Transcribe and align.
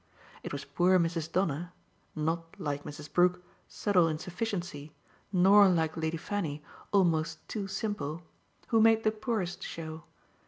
It 0.41 0.51
was 0.51 0.65
poor 0.65 0.97
Mrs. 0.97 1.31
Donner 1.31 1.73
not, 2.15 2.59
like 2.59 2.85
Mrs. 2.85 3.13
Brook, 3.13 3.43
subtle 3.67 4.07
in 4.07 4.17
sufficiency, 4.17 4.95
nor, 5.31 5.69
like 5.69 5.95
Lady 5.95 6.17
Fanny, 6.17 6.63
almost 6.91 7.47
too 7.47 7.67
simple 7.67 8.23
who 8.69 8.81
made 8.81 9.03
the 9.03 9.11
poorest 9.11 9.61
show. 9.61 10.05